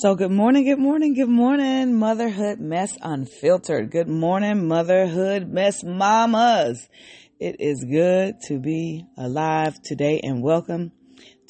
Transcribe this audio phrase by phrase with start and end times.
[0.00, 3.92] So, good morning, good morning, good morning, Motherhood Mess Unfiltered.
[3.92, 6.88] Good morning, Motherhood Mess Mamas.
[7.38, 10.90] It is good to be alive today and welcome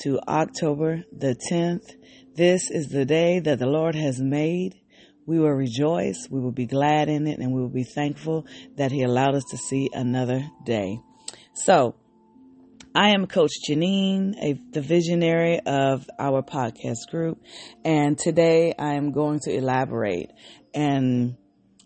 [0.03, 1.95] to October the 10th.
[2.35, 4.75] This is the day that the Lord has made.
[5.25, 8.93] We will rejoice, we will be glad in it, and we will be thankful that
[8.93, 10.99] He allowed us to see another day.
[11.55, 11.95] So,
[12.97, 17.43] I am Coach Janene, a, the visionary of our podcast group,
[17.85, 20.31] and today I am going to elaborate
[20.73, 21.37] and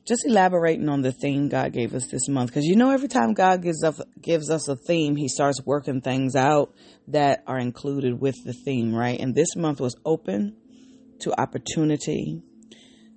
[0.07, 2.51] just elaborating on the theme God gave us this month.
[2.51, 6.03] Because you know, every time God gives us gives us a theme, He starts working
[6.03, 6.75] things out
[7.07, 9.19] that are included with the theme, right?
[9.19, 10.57] And this month was open
[11.21, 12.43] to opportunity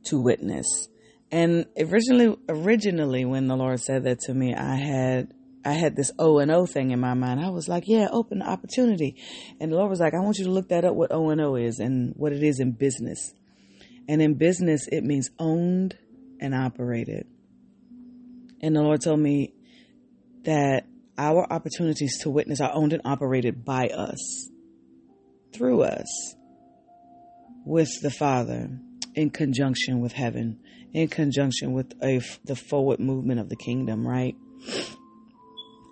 [0.06, 0.88] to witness.
[1.30, 5.34] And originally, originally, when the Lord said that to me, I had
[5.64, 7.40] I had this O and O thing in my mind.
[7.40, 9.22] I was like, yeah, open opportunity.
[9.60, 11.40] And the Lord was like, I want you to look that up what O and
[11.42, 13.34] O is and what it is in business.
[14.08, 15.98] And in business, it means owned
[16.40, 17.28] and operated.
[18.62, 19.54] And the Lord told me
[20.44, 20.86] that
[21.18, 24.50] our opportunities to witness are owned and operated by us,
[25.54, 26.36] through us,
[27.66, 28.70] with the Father,
[29.14, 30.60] in conjunction with heaven,
[30.94, 34.36] in conjunction with a, the forward movement of the kingdom, right?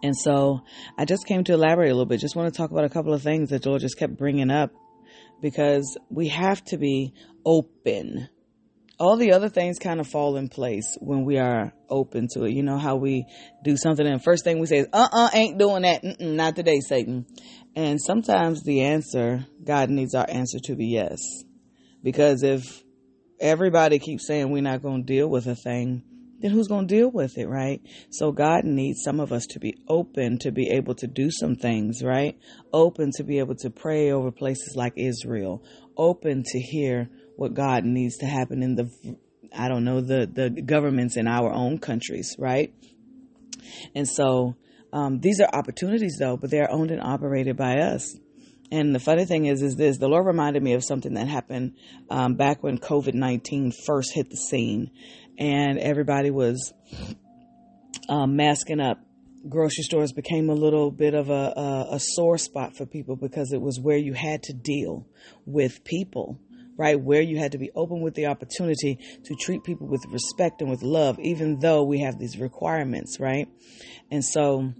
[0.01, 0.61] And so
[0.97, 2.19] I just came to elaborate a little bit.
[2.19, 4.71] Just want to talk about a couple of things that Joel just kept bringing up
[5.41, 7.13] because we have to be
[7.45, 8.29] open.
[8.99, 12.51] All the other things kind of fall in place when we are open to it.
[12.51, 13.25] You know how we
[13.63, 16.03] do something and first thing we say is, uh-uh, ain't doing that.
[16.03, 17.25] Mm-mm, not today, Satan.
[17.75, 21.19] And sometimes the answer, God needs our answer to be yes.
[22.03, 22.83] Because if
[23.39, 26.03] everybody keeps saying we're not going to deal with a thing,
[26.41, 27.81] then who's going to deal with it, right?
[28.09, 31.55] So God needs some of us to be open to be able to do some
[31.55, 32.37] things, right?
[32.73, 35.63] Open to be able to pray over places like Israel.
[35.97, 39.17] Open to hear what God needs to happen in the,
[39.55, 42.73] I don't know, the, the governments in our own countries, right?
[43.93, 44.55] And so,
[44.91, 48.17] um, these are opportunities though, but they're owned and operated by us.
[48.71, 51.73] And the funny thing is, is this: the Lord reminded me of something that happened
[52.09, 54.91] um, back when COVID nineteen first hit the scene,
[55.37, 56.73] and everybody was
[58.07, 58.99] um, masking up.
[59.47, 63.53] Grocery stores became a little bit of a, a, a sore spot for people because
[63.53, 65.07] it was where you had to deal
[65.45, 66.39] with people
[66.79, 66.97] right?
[66.97, 70.69] Where you had to be open with the opportunity to treat people with respect and
[70.69, 73.49] with love, even though we have these requirements, right?
[74.09, 74.73] And so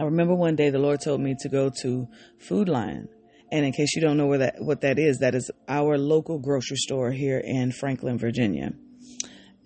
[0.00, 3.10] I remember one day the Lord told me to go to Food Lion.
[3.52, 6.38] And in case you don't know where that what that is, that is our local
[6.38, 8.70] grocery store here in Franklin, Virginia.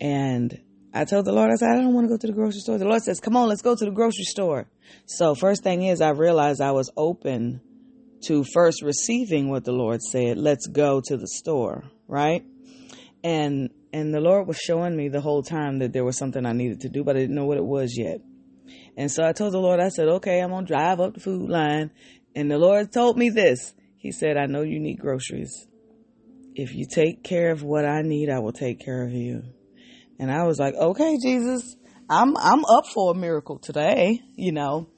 [0.00, 0.58] And
[0.92, 2.78] I told the Lord, I said, I don't want to go to the grocery store.
[2.78, 4.66] The Lord says, Come on, let's go to the grocery store.
[5.06, 7.60] So first thing is I realized I was open
[8.26, 12.42] to first receiving what the Lord said, let's go to the store, right?
[13.22, 16.54] And and the Lord was showing me the whole time that there was something I
[16.54, 18.18] needed to do, but I didn't know what it was yet.
[18.96, 21.20] And so I told the Lord, I said, okay, I'm going to drive up the
[21.20, 21.90] Food Lion.
[22.34, 23.74] And the Lord told me this.
[23.98, 25.66] He said, I know you need groceries.
[26.54, 29.42] If you take care of what I need, I will take care of you.
[30.18, 31.76] And I was like, okay, Jesus,
[32.08, 34.88] I'm, I'm up for a miracle today, you know.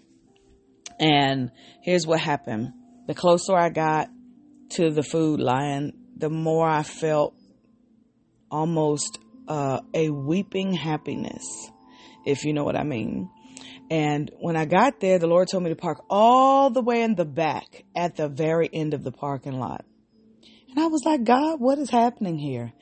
[0.98, 1.50] And
[1.82, 2.72] here's what happened.
[3.06, 4.08] The closer I got
[4.70, 7.34] to the Food Lion, the more I felt
[8.50, 9.18] almost
[9.48, 11.44] uh, a weeping happiness,
[12.24, 13.30] if you know what I mean.
[13.90, 17.14] And when I got there, the Lord told me to park all the way in
[17.14, 19.84] the back at the very end of the parking lot.
[20.76, 22.72] And I was like, God, what is happening here?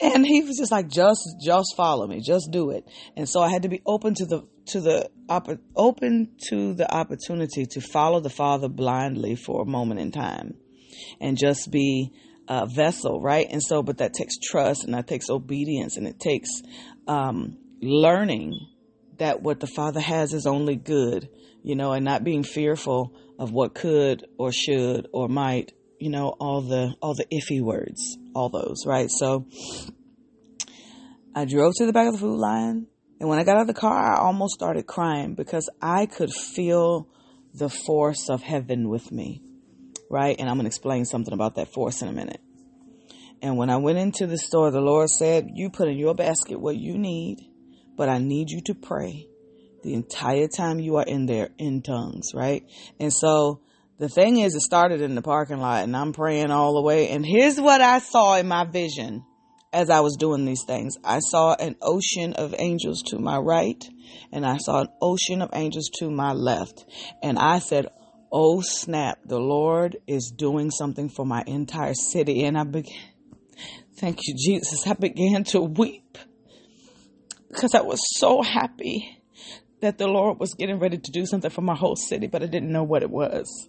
[0.00, 2.84] And he was just like, just, just follow me, just do it.
[3.14, 5.10] And so I had to be open to the, to the,
[5.76, 10.54] open to the opportunity to follow the Father blindly for a moment in time
[11.20, 12.12] and just be
[12.48, 13.46] a vessel, right?
[13.50, 16.48] And so, but that takes trust and that takes obedience and it takes,
[17.06, 18.54] um, learning
[19.22, 21.28] that what the Father has is only good,
[21.62, 26.34] you know, and not being fearful of what could or should or might, you know,
[26.40, 29.08] all the all the iffy words, all those, right?
[29.08, 29.46] So
[31.36, 32.88] I drove to the back of the Food Lion,
[33.20, 36.32] and when I got out of the car, I almost started crying because I could
[36.32, 37.08] feel
[37.54, 39.40] the force of heaven with me,
[40.10, 40.34] right?
[40.36, 42.40] And I'm going to explain something about that force in a minute.
[43.40, 46.60] And when I went into the store, the Lord said, You put in your basket
[46.60, 47.51] what you need
[47.96, 49.28] but I need you to pray
[49.82, 52.62] the entire time you are in there in tongues, right?
[52.98, 53.60] And so
[53.98, 57.08] the thing is, it started in the parking lot and I'm praying all the way.
[57.08, 59.24] And here's what I saw in my vision
[59.72, 60.96] as I was doing these things.
[61.04, 63.82] I saw an ocean of angels to my right
[64.32, 66.84] and I saw an ocean of angels to my left.
[67.22, 67.88] And I said,
[68.30, 72.44] Oh snap, the Lord is doing something for my entire city.
[72.44, 72.92] And I began,
[73.96, 74.86] Thank you, Jesus.
[74.86, 76.18] I began to weep
[77.52, 79.18] because I was so happy
[79.82, 82.46] that the Lord was getting ready to do something for my whole city, but I
[82.46, 83.68] didn't know what it was.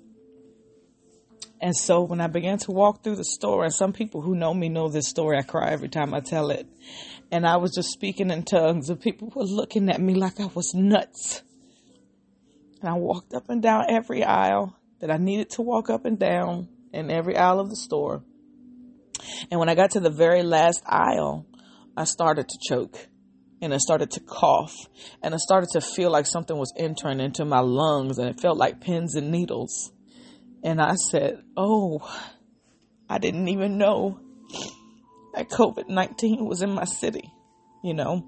[1.59, 4.53] And so when I began to walk through the store, and some people who know
[4.53, 6.67] me know this story, I cry every time I tell it.
[7.31, 10.45] And I was just speaking in tongues, and people were looking at me like I
[10.45, 11.41] was nuts.
[12.79, 16.17] And I walked up and down every aisle that I needed to walk up and
[16.17, 18.23] down in every aisle of the store.
[19.51, 21.45] And when I got to the very last aisle,
[21.95, 23.07] I started to choke
[23.63, 24.75] and I started to cough
[25.21, 28.57] and I started to feel like something was entering into my lungs and it felt
[28.57, 29.91] like pins and needles.
[30.63, 32.01] And I said, Oh,
[33.09, 34.19] I didn't even know
[35.33, 37.31] that COVID 19 was in my city.
[37.83, 38.25] You know,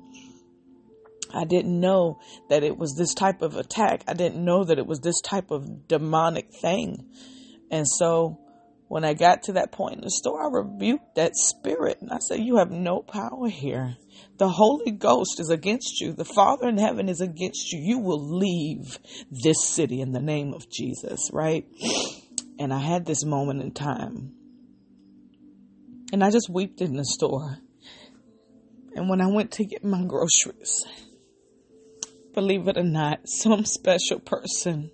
[1.33, 4.03] I didn't know that it was this type of attack.
[4.07, 7.09] I didn't know that it was this type of demonic thing.
[7.69, 8.39] And so
[8.87, 12.19] when I got to that point in the store, I rebuked that spirit and I
[12.19, 13.97] said, You have no power here.
[14.37, 16.13] The Holy Ghost is against you.
[16.13, 17.79] The Father in heaven is against you.
[17.81, 18.99] You will leave
[19.31, 21.65] this city in the name of Jesus, right?
[22.57, 24.33] And I had this moment in time.
[26.13, 27.57] And I just wept in the store.
[28.95, 30.85] And when I went to get my groceries,
[32.33, 34.89] believe it or not, some special person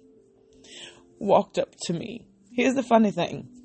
[1.20, 2.26] walked up to me.
[2.52, 3.61] Here's the funny thing.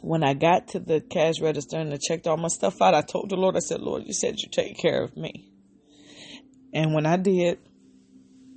[0.00, 3.02] When I got to the cash register and I checked all my stuff out, I
[3.02, 5.50] told the Lord, I said, Lord, you said you take care of me.
[6.72, 7.58] And when I did,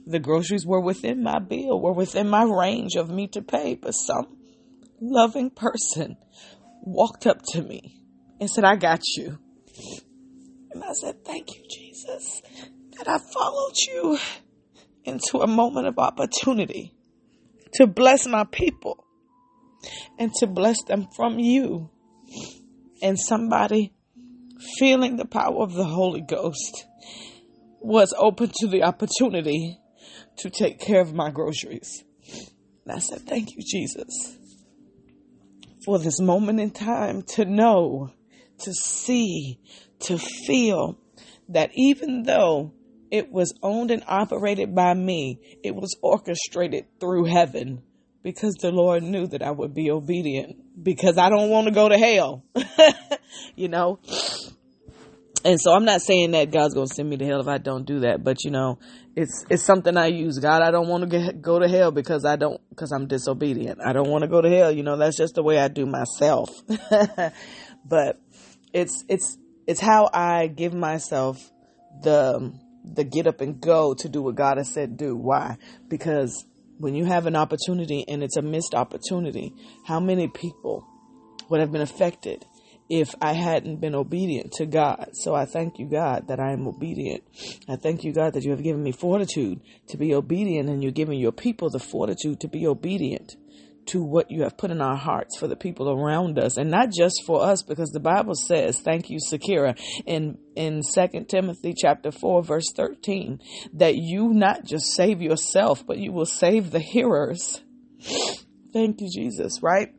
[0.06, 3.76] the groceries were within my bill, were within my range of me to pay.
[3.76, 4.38] But some
[5.00, 6.18] loving person
[6.82, 7.98] walked up to me
[8.40, 9.40] and said, I got you.
[10.72, 12.42] And I said, Thank you, Jesus,
[12.98, 14.18] that I followed you
[15.04, 16.94] into a moment of opportunity
[17.74, 19.01] to bless my people
[20.18, 21.90] and to bless them from you.
[23.02, 23.94] And somebody
[24.78, 26.86] feeling the power of the Holy Ghost
[27.80, 29.80] was open to the opportunity
[30.38, 32.04] to take care of my groceries.
[32.86, 34.38] And I said, Thank you, Jesus
[35.84, 38.12] for this moment in time to know,
[38.60, 39.60] to see,
[40.00, 41.00] to feel
[41.50, 42.74] that even though
[43.10, 47.82] it was owned and operated by me, it was orchestrated through heaven
[48.24, 51.90] because the Lord knew that I would be obedient because I don't want to go
[51.90, 52.44] to hell,
[53.56, 54.00] you know?
[55.44, 57.58] And so I'm not saying that God's going to send me to hell if I
[57.58, 58.78] don't do that, but you know,
[59.16, 60.38] it's it's something I use.
[60.38, 63.80] God, I don't want to get, go to hell because I don't because I'm disobedient.
[63.84, 64.72] I don't want to go to hell.
[64.72, 66.50] You know, that's just the way I do myself.
[67.86, 68.22] but
[68.72, 71.52] it's it's it's how I give myself
[72.04, 72.54] the
[72.84, 75.16] the get up and go to do what God has said do.
[75.16, 75.58] Why?
[75.88, 76.46] Because
[76.78, 79.54] when you have an opportunity and it's a missed opportunity,
[79.86, 80.86] how many people
[81.50, 82.46] would have been affected
[82.90, 85.12] if I hadn't been obedient to God.
[85.14, 87.24] So I thank you, God, that I am obedient.
[87.70, 90.92] I thank you, God, that you have given me fortitude to be obedient and you're
[90.92, 93.36] giving your people the fortitude to be obedient
[93.88, 96.92] to what you have put in our hearts for the people around us and not
[96.92, 102.12] just for us because the bible says thank you sakira in in second timothy chapter
[102.12, 103.40] 4 verse 13
[103.74, 107.62] that you not just save yourself but you will save the hearers
[108.74, 109.94] thank you jesus right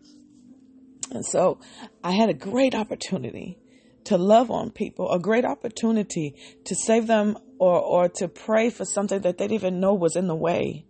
[1.14, 1.60] and so
[2.02, 3.58] I had a great opportunity
[4.04, 8.84] to love on people, a great opportunity to save them or, or to pray for
[8.84, 10.86] something that they didn't even know was in the way,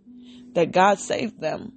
[0.53, 1.73] that God saved them.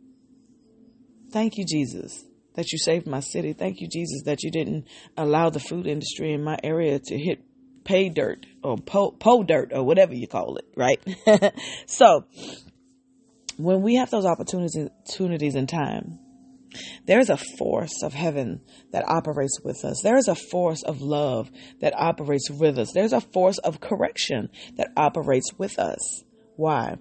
[1.37, 2.25] Thank you, Jesus,
[2.55, 3.53] that you saved my city.
[3.53, 4.87] Thank you, Jesus, that you didn't
[5.19, 7.45] allow the food industry in my area to hit
[7.85, 10.99] pay dirt or po, po dirt or whatever you call it, right?
[11.87, 12.25] so
[13.59, 16.19] when we have those opportunities, opportunities in time,
[17.05, 18.63] there's a force of heaven
[18.93, 20.01] that operates with us.
[20.03, 21.51] There's a force of love
[21.83, 22.93] that operates with us.
[22.95, 26.25] There's a force of correction that operates with us.
[26.57, 26.97] Why?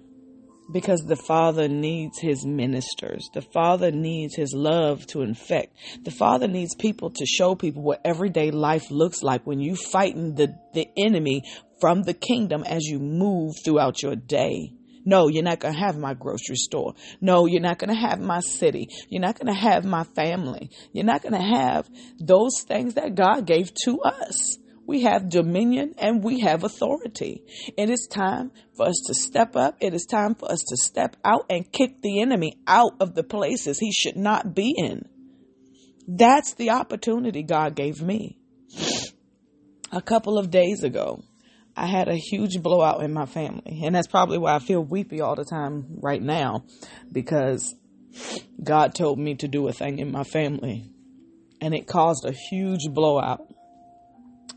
[0.72, 3.28] Because the Father needs His ministers.
[3.32, 5.76] The Father needs His love to infect.
[6.02, 10.34] The Father needs people to show people what everyday life looks like when you fighting
[10.34, 11.42] the, the enemy
[11.80, 14.72] from the kingdom as you move throughout your day.
[15.08, 16.94] No, you're not going to have my grocery store.
[17.20, 18.88] No, you're not going to have my city.
[19.08, 20.68] You're not going to have my family.
[20.92, 24.58] You're not going to have those things that God gave to us.
[24.86, 27.42] We have dominion and we have authority.
[27.76, 29.76] It is time for us to step up.
[29.80, 33.24] It is time for us to step out and kick the enemy out of the
[33.24, 35.08] places he should not be in.
[36.06, 38.38] That's the opportunity God gave me.
[39.90, 41.22] A couple of days ago,
[41.76, 43.82] I had a huge blowout in my family.
[43.84, 46.64] And that's probably why I feel weepy all the time right now
[47.10, 47.74] because
[48.62, 50.90] God told me to do a thing in my family
[51.60, 53.40] and it caused a huge blowout.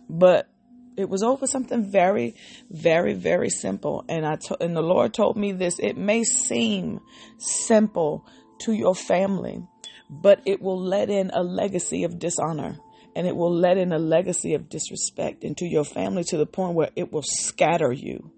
[0.10, 0.50] But
[0.98, 2.36] it was over something very,
[2.70, 4.04] very, very simple.
[4.10, 5.80] And I to, and the Lord told me this.
[5.80, 7.00] It may seem
[7.38, 8.26] simple
[8.62, 9.64] to your family,
[10.10, 12.80] but it will let in a legacy of dishonor
[13.16, 16.76] and it will let in a legacy of disrespect into your family to the point
[16.76, 18.32] where it will scatter you.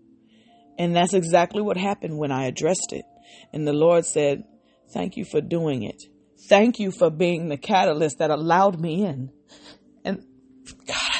[0.77, 3.05] And that's exactly what happened when I addressed it.
[3.53, 4.43] And the Lord said,
[4.93, 6.03] Thank you for doing it.
[6.49, 9.31] Thank you for being the catalyst that allowed me in.
[10.03, 10.25] And
[10.85, 11.10] God,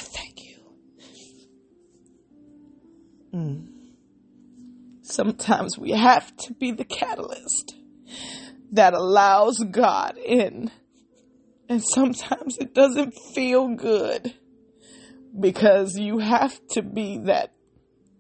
[3.33, 3.67] Mm.
[5.01, 7.75] Sometimes we have to be the catalyst
[8.71, 10.71] that allows God in.
[11.67, 14.33] And sometimes it doesn't feel good
[15.39, 17.53] because you have to be that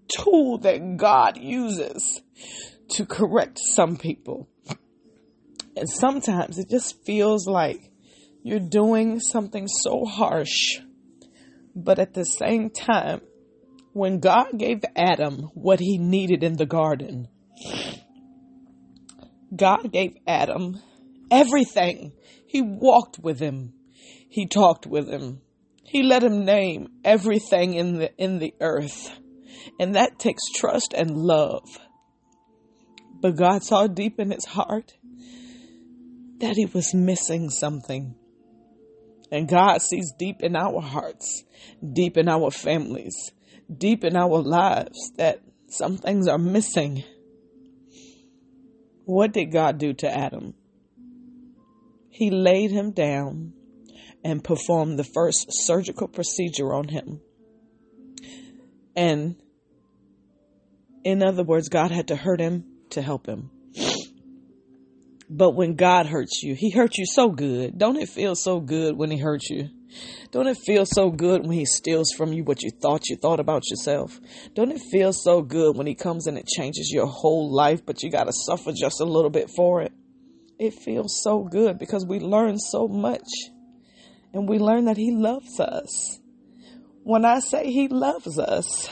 [0.07, 2.21] tool that God uses
[2.91, 4.47] to correct some people.
[5.75, 7.91] And sometimes it just feels like
[8.43, 10.79] you're doing something so harsh.
[11.75, 13.21] But at the same time,
[13.93, 17.27] when God gave Adam what he needed in the garden,
[19.55, 20.81] God gave Adam
[21.29, 22.13] everything.
[22.47, 23.73] He walked with him.
[24.29, 25.41] He talked with him.
[25.83, 29.17] He let him name everything in the in the earth.
[29.79, 31.67] And that takes trust and love.
[33.21, 34.93] But God saw deep in his heart
[36.39, 38.15] that he was missing something.
[39.31, 41.43] And God sees deep in our hearts,
[41.93, 43.31] deep in our families,
[43.77, 47.03] deep in our lives that some things are missing.
[49.05, 50.53] What did God do to Adam?
[52.09, 53.53] He laid him down
[54.23, 57.21] and performed the first surgical procedure on him.
[58.95, 59.35] And
[61.03, 63.49] in other words, God had to hurt him to help him.
[65.33, 67.77] But when God hurts you, He hurts you so good.
[67.77, 69.69] Don't it feel so good when He hurts you?
[70.31, 73.39] Don't it feel so good when He steals from you what you thought you thought
[73.39, 74.19] about yourself?
[74.55, 78.03] Don't it feel so good when He comes and it changes your whole life, but
[78.03, 79.93] you got to suffer just a little bit for it?
[80.59, 83.27] It feels so good because we learn so much.
[84.33, 86.19] And we learn that He loves us.
[87.03, 88.89] When I say He loves us,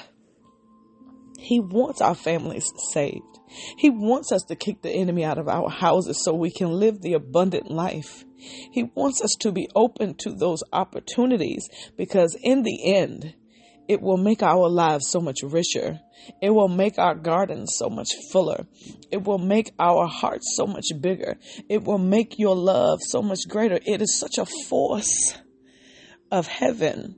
[1.39, 3.39] He wants our families saved.
[3.77, 7.01] He wants us to kick the enemy out of our houses so we can live
[7.01, 8.25] the abundant life.
[8.37, 11.67] He wants us to be open to those opportunities
[11.97, 13.33] because in the end,
[13.87, 15.99] it will make our lives so much richer.
[16.41, 18.67] It will make our gardens so much fuller.
[19.11, 21.37] It will make our hearts so much bigger.
[21.69, 23.79] It will make your love so much greater.
[23.83, 25.33] It is such a force
[26.31, 27.15] of heaven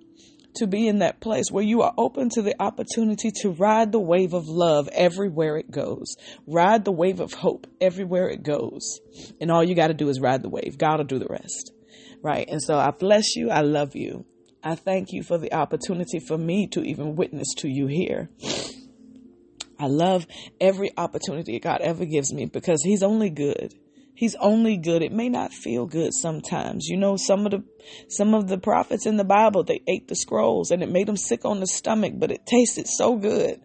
[0.56, 4.00] to be in that place where you are open to the opportunity to ride the
[4.00, 6.16] wave of love everywhere it goes,
[6.48, 9.00] ride the wave of hope everywhere it goes.
[9.40, 10.78] And all you got to do is ride the wave.
[10.78, 11.72] God will do the rest.
[12.24, 12.48] Right.
[12.48, 13.50] And so I bless you.
[13.50, 14.26] I love you.
[14.64, 18.30] I thank you for the opportunity for me to even witness to you here.
[19.80, 20.28] I love
[20.60, 23.74] every opportunity God ever gives me because He's only good.
[24.14, 25.02] He's only good.
[25.02, 26.88] It may not feel good sometimes.
[26.88, 27.64] You know, some of the
[28.10, 31.18] some of the prophets in the Bible, they ate the scrolls and it made them
[31.18, 33.62] sick on the stomach, but it tasted so good.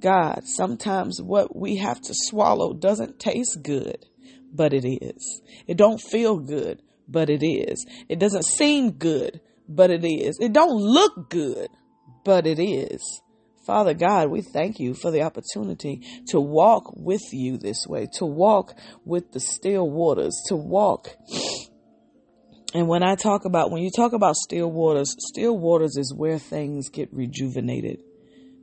[0.00, 4.06] God, sometimes what we have to swallow doesn't taste good,
[4.52, 5.42] but it is.
[5.66, 7.84] It don't feel good, but it is.
[8.08, 10.38] It doesn't seem good, but it is.
[10.40, 11.68] It don't look good,
[12.24, 13.22] but it is.
[13.68, 18.24] Father God, we thank you for the opportunity to walk with you this way, to
[18.24, 18.72] walk
[19.04, 21.10] with the still waters, to walk.
[22.72, 26.38] And when I talk about, when you talk about still waters, still waters is where
[26.38, 28.02] things get rejuvenated.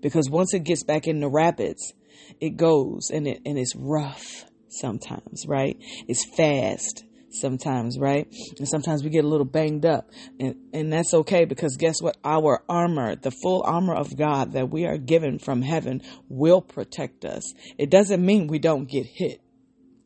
[0.01, 1.93] Because once it gets back in the rapids,
[2.41, 5.77] it goes and it, and it's rough sometimes, right?
[6.07, 7.04] It's fast
[7.39, 8.27] sometimes, right?
[8.57, 10.09] And sometimes we get a little banged up.
[10.39, 12.17] And, and that's okay because guess what?
[12.23, 17.25] Our armor, the full armor of God that we are given from heaven will protect
[17.25, 17.43] us.
[17.77, 19.41] It doesn't mean we don't get hit.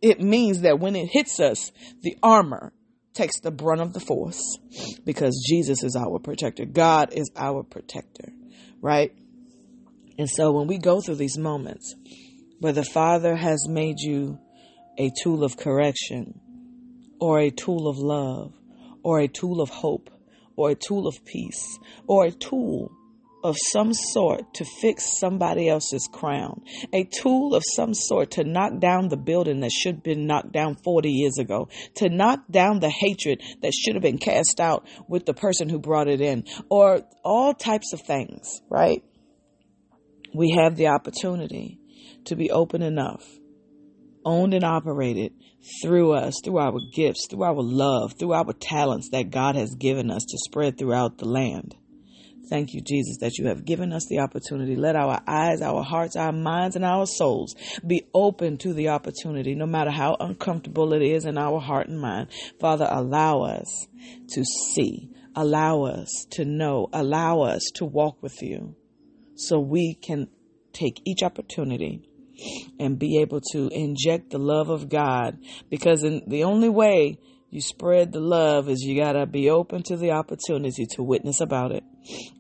[0.02, 1.72] It means that when it hits us,
[2.02, 2.74] the armor
[3.14, 4.42] takes the brunt of the force
[5.06, 6.66] because Jesus is our protector.
[6.66, 8.32] God is our protector,
[8.82, 9.14] right?
[10.18, 11.96] And so when we go through these moments
[12.60, 14.38] where the Father has made you
[14.98, 16.40] a tool of correction,
[17.20, 18.54] or a tool of love,
[19.04, 20.10] or a tool of hope,
[20.56, 22.92] or a tool of peace, or a tool
[23.44, 26.62] of some sort to fix somebody else's crown,
[26.92, 30.52] a tool of some sort to knock down the building that should have been knocked
[30.52, 34.86] down 40 years ago, to knock down the hatred that should have been cast out
[35.08, 39.04] with the person who brought it in, or all types of things, right?
[40.34, 41.80] We have the opportunity
[42.26, 43.26] to be open enough,
[44.26, 45.34] owned and operated
[45.82, 50.10] through us, through our gifts, through our love, through our talents that God has given
[50.12, 51.76] us to spread throughout the land.
[52.50, 54.76] Thank you, Jesus, that you have given us the opportunity.
[54.76, 59.54] Let our eyes, our hearts, our minds, and our souls be open to the opportunity,
[59.54, 62.30] no matter how uncomfortable it is in our heart and mind.
[62.60, 63.88] Father, allow us
[64.30, 68.76] to see, allow us to know, allow us to walk with you
[69.36, 70.28] so we can
[70.74, 72.09] take each opportunity
[72.80, 75.38] and be able to inject the love of God
[75.70, 77.20] because in the only way
[77.50, 81.42] you spread the love is you got to be open to the opportunity to witness
[81.42, 81.84] about it.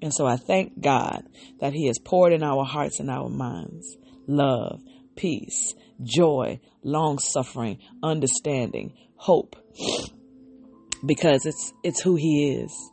[0.01, 1.23] And so I thank God
[1.59, 4.81] that He has poured in our hearts and our minds love,
[5.15, 9.55] peace, joy, long suffering, understanding, hope.
[11.05, 12.91] Because it's it's who he is.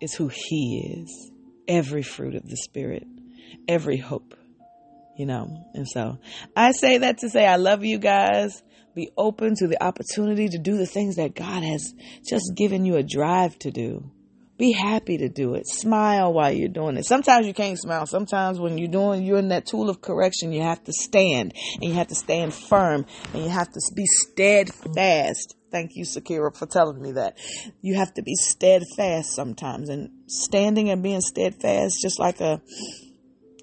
[0.00, 1.30] It's who he is.
[1.66, 3.06] Every fruit of the spirit,
[3.66, 4.34] every hope.
[5.18, 5.66] You know.
[5.74, 6.18] And so
[6.56, 8.62] I say that to say I love you guys.
[8.94, 11.92] Be open to the opportunity to do the things that God has
[12.26, 14.10] just given you a drive to do.
[14.58, 15.68] Be happy to do it.
[15.68, 17.04] Smile while you're doing it.
[17.04, 18.06] Sometimes you can't smile.
[18.06, 21.84] Sometimes when you're doing, you're in that tool of correction, you have to stand and
[21.84, 25.54] you have to stand firm and you have to be steadfast.
[25.70, 27.38] Thank you, Sakira, for telling me that.
[27.82, 32.60] You have to be steadfast sometimes and standing and being steadfast, just like a,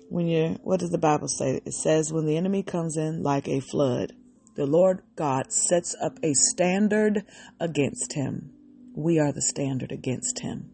[0.10, 1.62] when you're, what does the Bible say?
[1.66, 4.14] It says, when the enemy comes in like a flood,
[4.56, 7.26] the Lord God sets up a standard
[7.60, 8.52] against him.
[8.96, 10.72] We are the standard against him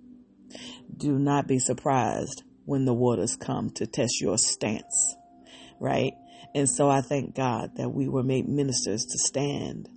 [0.95, 5.15] do not be surprised when the waters come to test your stance,
[5.79, 6.13] right?
[6.53, 9.89] And so I thank God that we were made ministers to stand,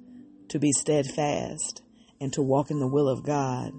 [0.49, 1.83] to be steadfast,
[2.21, 3.73] and to walk in the will of God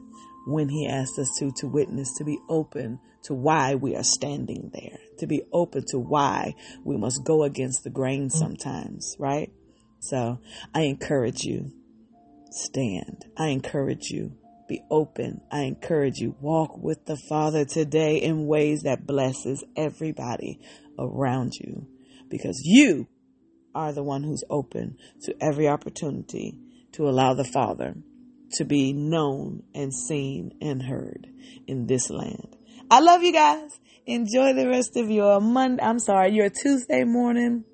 [0.45, 4.69] when He asked us to, to witness, to be open to why we are standing
[4.73, 8.31] there, to be open to why we must go against the grain mm.
[8.31, 9.51] sometimes, right?
[9.99, 10.39] So
[10.73, 11.71] I encourage you,
[12.51, 13.25] stand.
[13.37, 14.37] I encourage you,
[14.67, 15.41] be open.
[15.51, 20.59] I encourage you, walk with the Father today in ways that blesses everybody
[20.99, 21.87] around you
[22.29, 23.07] because you
[23.73, 26.57] are the one who's open to every opportunity
[26.93, 27.95] to allow the Father
[28.53, 31.27] to be known and seen and heard
[31.67, 32.55] in this land.
[32.89, 33.79] I love you guys.
[34.05, 35.81] Enjoy the rest of your Monday.
[35.81, 37.65] I'm sorry, your Tuesday morning.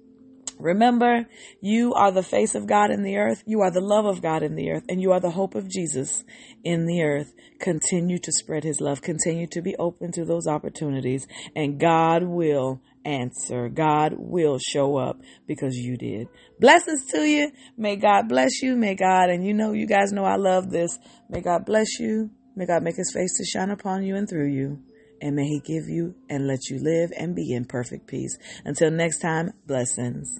[0.62, 1.26] Remember,
[1.60, 3.44] you are the face of God in the earth.
[3.48, 5.68] You are the love of God in the earth and you are the hope of
[5.68, 6.24] Jesus
[6.64, 7.34] in the earth.
[7.60, 9.02] Continue to spread his love.
[9.02, 13.70] Continue to be open to those opportunities and God will answer.
[13.70, 16.28] God will show up because you did.
[16.60, 17.52] Blessings to you.
[17.78, 18.76] May God bless you.
[18.76, 20.98] May God, and you know, you guys know I love this.
[21.30, 22.30] May God bless you.
[22.56, 24.80] May God make his face to shine upon you and through you.
[25.22, 28.38] And may he give you and let you live and be in perfect peace.
[28.66, 30.40] Until next time, blessings.